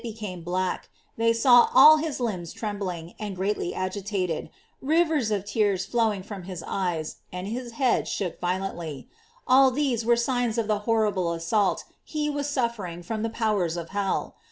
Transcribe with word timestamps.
105 0.03 0.15
became 0.19 0.41
black; 0.43 0.89
they 1.15 1.31
saw 1.31 1.69
all 1.75 1.97
his 1.97 2.19
limbs 2.19 2.51
trembling, 2.53 3.13
and 3.19 3.35
greatly 3.35 3.71
agitated, 3.75 4.49
rivers 4.81 5.29
of 5.29 5.45
tears 5.45 5.85
flowed 5.85 6.25
from 6.25 6.41
his 6.41 6.63
eyes, 6.65 7.17
and 7.31 7.47
his 7.49 7.73
head 7.73 8.07
shook 8.07 8.39
violently; 8.39 9.07
all 9.45 9.69
these 9.69 10.03
were 10.03 10.17
signs 10.17 10.57
of 10.57 10.67
the 10.67 10.79
horrible 10.89 11.33
assault 11.33 11.83
he 12.03 12.31
was 12.31 12.49
suffering 12.49 13.03
from 13.03 13.21
the 13.21 13.29
powers 13.29 13.77
of 13.77 13.89
hell. 13.89 14.35